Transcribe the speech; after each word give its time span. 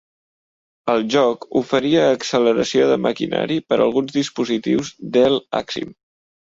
El 0.93 1.03
joc 1.15 1.45
oferia 1.61 2.07
acceleració 2.15 2.89
de 2.93 2.99
maquinari 3.05 3.61
per 3.69 3.81
a 3.81 3.81
alguns 3.89 4.19
dispositius 4.21 4.95
Dell 5.19 5.41
Axim. 5.63 5.99